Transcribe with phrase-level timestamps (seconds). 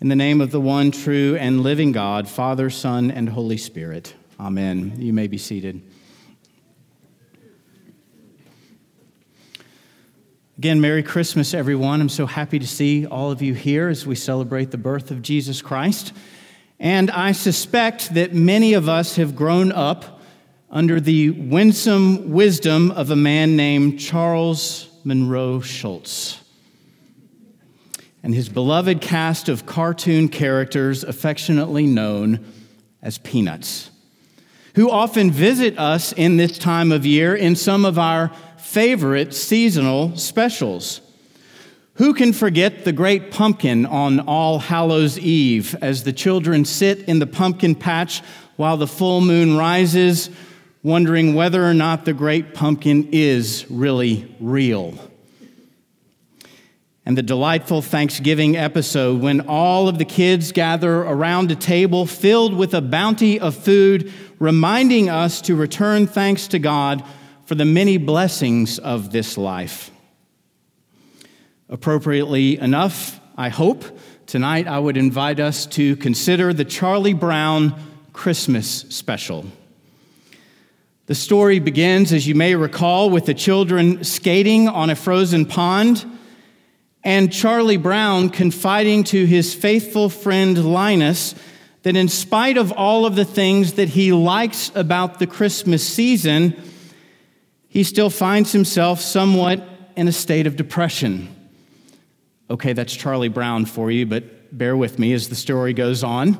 [0.00, 4.14] In the name of the one true and living God, Father, Son, and Holy Spirit.
[4.38, 4.94] Amen.
[4.96, 5.82] You may be seated.
[10.56, 12.00] Again, Merry Christmas, everyone.
[12.00, 15.20] I'm so happy to see all of you here as we celebrate the birth of
[15.20, 16.12] Jesus Christ.
[16.78, 20.20] And I suspect that many of us have grown up
[20.70, 26.38] under the winsome wisdom of a man named Charles Monroe Schulz
[28.28, 32.44] and his beloved cast of cartoon characters, affectionately known
[33.00, 33.90] as Peanuts,
[34.74, 40.14] who often visit us in this time of year in some of our favorite seasonal
[40.14, 41.00] specials.
[41.94, 47.20] Who can forget the great pumpkin on All Hallows Eve as the children sit in
[47.20, 48.20] the pumpkin patch
[48.56, 50.28] while the full moon rises,
[50.82, 55.07] wondering whether or not the great pumpkin is really real?
[57.08, 62.52] And the delightful Thanksgiving episode when all of the kids gather around a table filled
[62.52, 67.02] with a bounty of food, reminding us to return thanks to God
[67.46, 69.90] for the many blessings of this life.
[71.70, 73.86] Appropriately enough, I hope,
[74.26, 77.74] tonight I would invite us to consider the Charlie Brown
[78.12, 79.46] Christmas special.
[81.06, 86.04] The story begins, as you may recall, with the children skating on a frozen pond
[87.08, 91.34] and Charlie Brown confiding to his faithful friend Linus
[91.82, 96.54] that in spite of all of the things that he likes about the Christmas season,
[97.66, 101.34] he still finds himself somewhat in a state of depression.
[102.50, 106.38] Okay, that's Charlie Brown for you, but bear with me as the story goes on.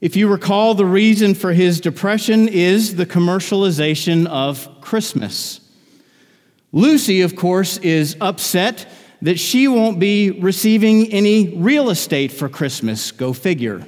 [0.00, 5.60] If you recall, the reason for his depression is the commercialization of Christmas.
[6.72, 8.86] Lucy, of course, is upset
[9.22, 13.12] that she won't be receiving any real estate for Christmas.
[13.12, 13.86] Go figure.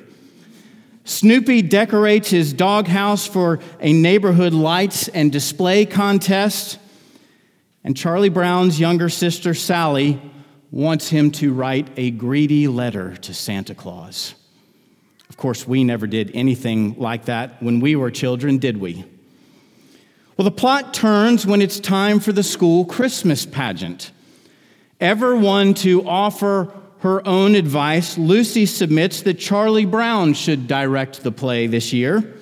[1.05, 6.79] Snoopy decorates his doghouse for a neighborhood lights and display contest.
[7.83, 10.23] And Charlie Brown's younger sister, Sally,
[10.71, 14.35] wants him to write a greedy letter to Santa Claus.
[15.29, 19.05] Of course, we never did anything like that when we were children, did we?
[20.37, 24.13] Well, the plot turns when it's time for the school Christmas pageant.
[25.01, 31.33] Ever one to offer her own advice, Lucy submits that Charlie Brown should direct the
[31.33, 32.35] play this year,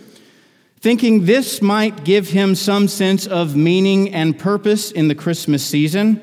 [0.79, 6.21] thinking this might give him some sense of meaning and purpose in the Christmas season.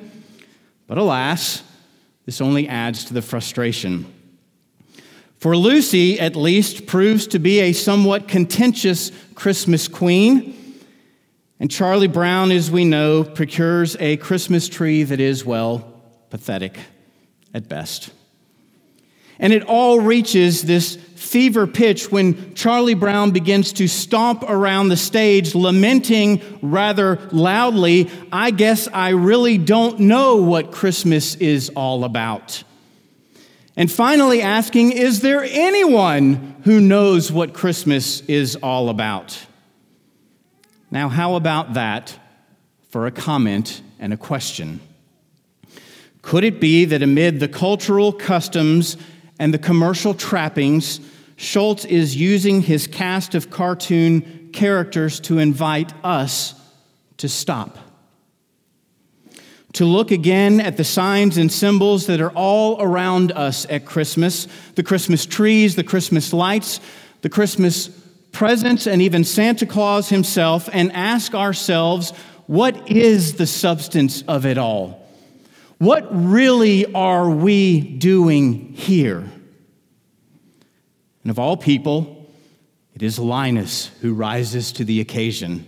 [0.88, 1.64] But alas,
[2.26, 4.06] this only adds to the frustration.
[5.38, 10.56] For Lucy, at least, proves to be a somewhat contentious Christmas queen.
[11.60, 15.99] And Charlie Brown, as we know, procures a Christmas tree that is, well,
[16.30, 16.80] pathetic
[17.54, 18.12] at best.
[19.40, 24.98] And it all reaches this fever pitch when Charlie Brown begins to stomp around the
[24.98, 32.64] stage, lamenting rather loudly, I guess I really don't know what Christmas is all about.
[33.78, 39.40] And finally asking, Is there anyone who knows what Christmas is all about?
[40.92, 42.18] Now, how about that
[42.90, 44.82] for a comment and a question?
[46.30, 48.98] Could it be that amid the cultural customs
[49.40, 51.00] and the commercial trappings,
[51.38, 56.54] Schulz is using his cast of cartoon characters to invite us
[57.18, 57.80] to stop?
[59.74, 64.48] To look again at the signs and symbols that are all around us at Christmas
[64.76, 66.80] the Christmas trees, the Christmas lights,
[67.24, 67.88] the Christmas
[68.32, 72.12] presents, and even Santa Claus himself, and ask ourselves
[72.46, 75.09] what is the substance of it all?
[75.80, 79.30] What really are we doing here?
[81.24, 82.30] And of all people,
[82.94, 85.66] it is Linus who rises to the occasion.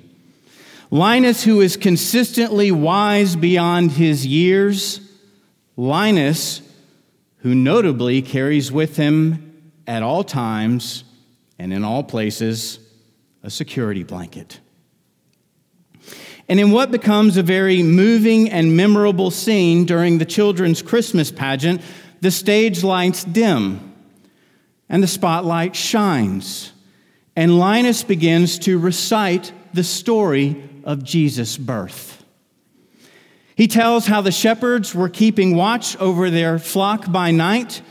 [0.90, 5.00] Linus, who is consistently wise beyond his years.
[5.78, 6.62] Linus,
[7.38, 11.06] who notably carries with him at all times
[11.58, 12.80] and in all places
[13.44, 14.60] a security blanket.
[16.52, 21.82] And in what becomes a very moving and memorable scene during the children's Christmas pageant,
[22.20, 23.94] the stage lights dim
[24.90, 26.74] and the spotlight shines.
[27.38, 32.22] And Linus begins to recite the story of Jesus' birth.
[33.56, 37.82] He tells how the shepherds were keeping watch over their flock by night,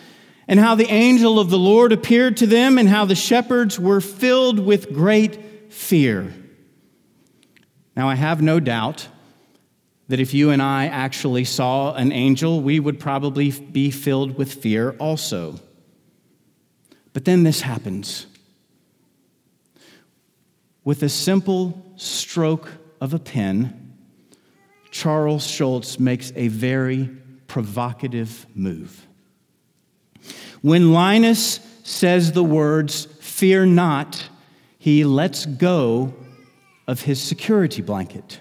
[0.46, 4.02] and how the angel of the Lord appeared to them, and how the shepherds were
[4.02, 6.34] filled with great fear.
[8.00, 9.08] Now, I have no doubt
[10.08, 14.55] that if you and I actually saw an angel, we would probably be filled with
[14.55, 15.61] fear also.
[17.12, 18.26] But then this happens.
[20.82, 23.94] With a simple stroke of a pen,
[24.91, 27.11] Charles Schulz makes a very
[27.49, 29.06] provocative move.
[30.62, 34.26] When Linus says the words, Fear not,
[34.79, 36.14] he lets go
[36.90, 38.40] of his security blanket.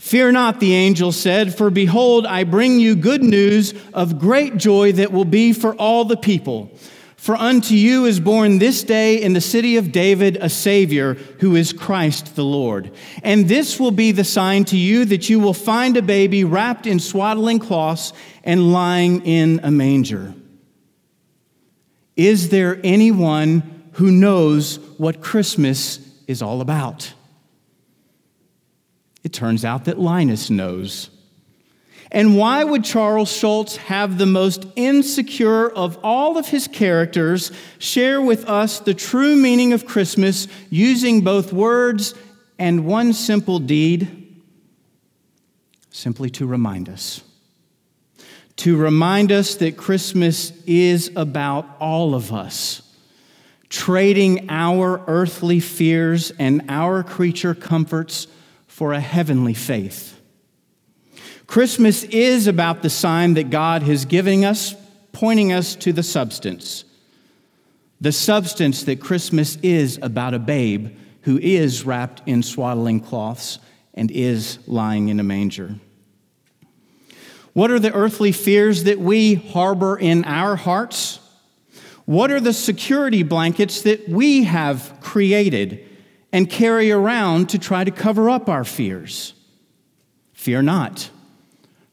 [0.00, 4.90] Fear not, the angel said, for behold, I bring you good news of great joy
[4.94, 6.72] that will be for all the people.
[7.14, 11.54] For unto you is born this day in the city of David a Savior, who
[11.54, 12.90] is Christ the Lord.
[13.22, 16.88] And this will be the sign to you that you will find a baby wrapped
[16.88, 18.12] in swaddling cloths
[18.42, 20.34] and lying in a manger.
[22.16, 27.12] Is there anyone who knows what Christmas is all about?
[29.22, 31.10] It turns out that Linus knows.
[32.10, 38.20] And why would Charles Schulz have the most insecure of all of his characters share
[38.20, 42.14] with us the true meaning of Christmas using both words
[42.58, 44.42] and one simple deed?
[45.90, 47.22] Simply to remind us.
[48.56, 52.82] To remind us that Christmas is about all of us,
[53.72, 58.28] trading our earthly fears and our creature comforts
[58.68, 60.12] for a heavenly faith
[61.52, 64.74] Christmas is about the sign that God has given us,
[65.12, 66.86] pointing us to the substance.
[68.00, 73.58] The substance that Christmas is about a babe who is wrapped in swaddling cloths
[73.92, 75.74] and is lying in a manger.
[77.52, 81.20] What are the earthly fears that we harbor in our hearts?
[82.04, 85.88] What are the security blankets that we have created
[86.32, 89.34] and carry around to try to cover up our fears?
[90.32, 91.10] Fear not.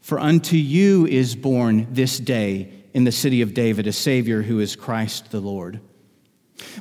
[0.01, 4.59] For unto you is born this day in the city of David a Savior who
[4.59, 5.79] is Christ the Lord.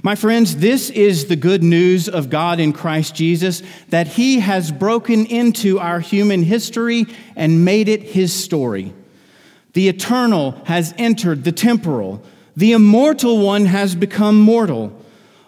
[0.02, 4.72] My friends, this is the good news of God in Christ Jesus that He has
[4.72, 8.94] broken into our human history and made it His story.
[9.74, 12.22] The eternal has entered the temporal,
[12.58, 14.92] the immortal one has become mortal.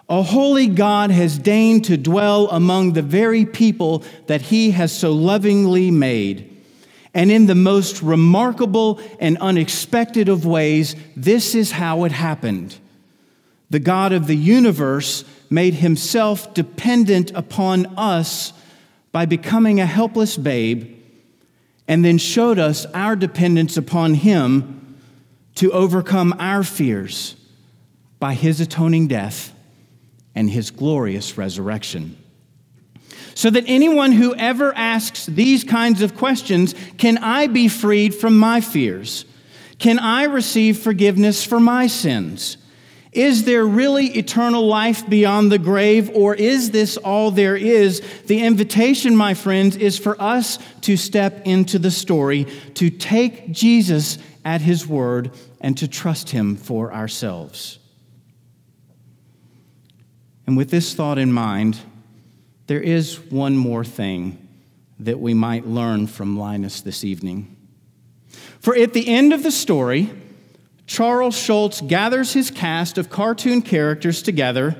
[0.07, 5.11] A holy God has deigned to dwell among the very people that He has so
[5.11, 6.47] lovingly made.
[7.13, 12.77] And in the most remarkable and unexpected of ways, this is how it happened.
[13.69, 18.53] The God of the universe made himself dependent upon us
[19.11, 20.97] by becoming a helpless babe,
[21.89, 24.80] and then showed us our dependence upon him
[25.55, 27.35] to overcome our fears
[28.19, 29.53] by his atoning death
[30.35, 32.17] and his glorious resurrection
[33.35, 38.37] so that anyone who ever asks these kinds of questions can I be freed from
[38.37, 39.25] my fears?
[39.79, 42.57] Can I receive forgiveness for my sins?
[43.11, 48.01] Is there really eternal life beyond the grave, or is this all there is?
[48.27, 52.45] The invitation, my friends, is for us to step into the story,
[52.75, 57.79] to take Jesus at his word, and to trust him for ourselves.
[60.47, 61.79] And with this thought in mind,
[62.67, 64.47] there is one more thing
[64.99, 67.55] that we might learn from Linus this evening.
[68.59, 70.11] For at the end of the story,
[70.85, 74.75] Charles Schulz gathers his cast of cartoon characters together,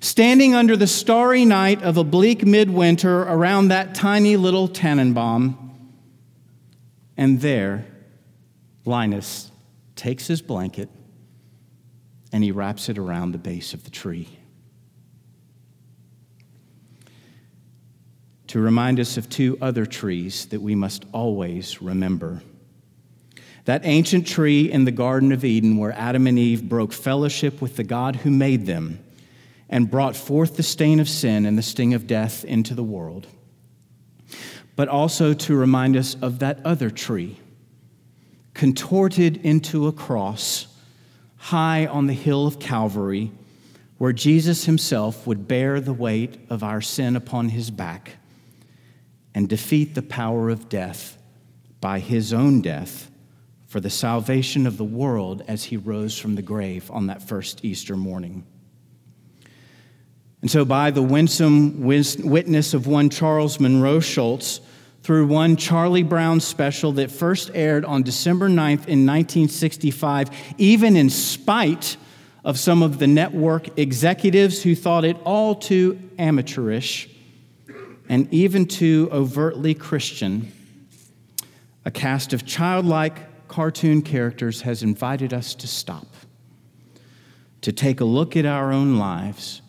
[0.00, 5.58] standing under the starry night of a bleak midwinter around that tiny little Tannenbaum.
[7.16, 7.86] And there,
[8.86, 9.50] Linus
[9.94, 10.88] takes his blanket
[12.32, 14.28] and he wraps it around the base of the tree.
[18.48, 22.42] to remind us of two other trees that we must always remember.
[23.64, 27.76] That ancient tree in the Garden of Eden, where Adam and Eve broke fellowship with
[27.76, 29.00] the God who made them
[29.68, 33.26] and brought forth the stain of sin and the sting of death into the world.
[34.76, 37.38] But also to remind us of that other tree,
[38.56, 40.66] contorted into a cross
[41.36, 43.30] high on the hill of Calvary,
[43.98, 48.12] where Jesus himself would bear the weight of our sin upon his back
[49.34, 51.18] and defeat the power of death
[51.82, 53.10] by his own death
[53.66, 57.62] for the salvation of the world as he rose from the grave on that first
[57.62, 58.42] Easter morning.
[60.40, 64.62] And so, by the winsome witness of one Charles Monroe Schulz,
[65.02, 71.10] through one Charlie Brown special that first aired on December 9th in 1965, even in
[71.10, 71.96] spite
[72.44, 77.08] of some of the network executives who thought it all too amateurish,
[78.08, 80.52] and even too overtly Christian,
[81.84, 86.06] a cast of childlike cartoon characters has invited us to stop,
[87.60, 89.62] to take a look at our own lives,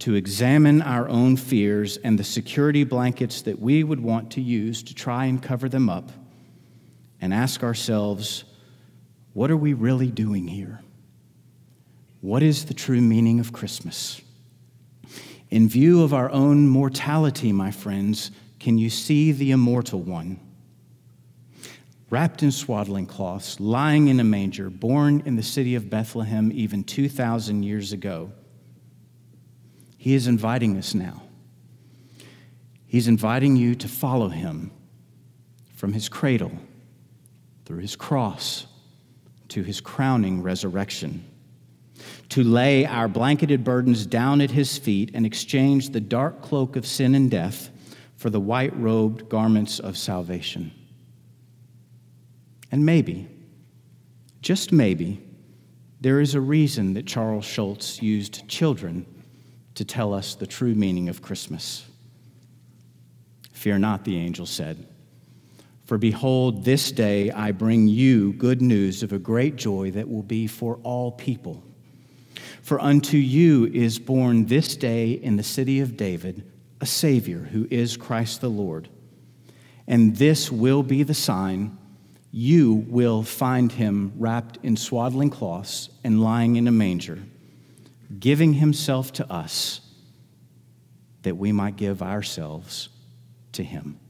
[0.00, 4.82] to examine our own fears and the security blankets that we would want to use
[4.82, 6.10] to try and cover them up,
[7.20, 8.44] and ask ourselves,
[9.34, 10.80] what are we really doing here?
[12.22, 14.20] What is the true meaning of Christmas?
[15.50, 20.40] In view of our own mortality, my friends, can you see the immortal one?
[22.08, 26.84] Wrapped in swaddling cloths, lying in a manger, born in the city of Bethlehem even
[26.84, 28.32] 2,000 years ago.
[30.00, 31.24] He is inviting us now.
[32.86, 34.70] He's inviting you to follow him
[35.74, 36.52] from his cradle,
[37.66, 38.66] through his cross,
[39.48, 41.22] to his crowning resurrection
[42.30, 46.86] to lay our blanketed burdens down at his feet and exchange the dark cloak of
[46.86, 47.68] sin and death
[48.16, 50.72] for the white robed garments of salvation.
[52.72, 53.28] And maybe,
[54.40, 55.20] just maybe,
[56.00, 59.04] there is a reason that Charles Schulz used children
[59.80, 61.86] to tell us the true meaning of Christmas.
[63.52, 64.86] Fear not, the angel said.
[65.86, 70.22] For behold, this day I bring you good news of a great joy that will
[70.22, 71.62] be for all people.
[72.60, 76.44] For unto you is born this day in the city of David
[76.82, 78.90] a Savior who is Christ the Lord.
[79.86, 81.78] And this will be the sign
[82.32, 87.20] you will find him wrapped in swaddling cloths and lying in a manger,
[88.18, 89.80] giving himself to us
[91.22, 92.88] that we might give ourselves
[93.52, 94.00] to him.